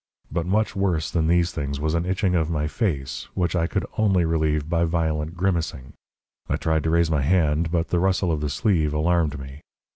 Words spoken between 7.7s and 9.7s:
but the rustle of the sleeve alarmed me.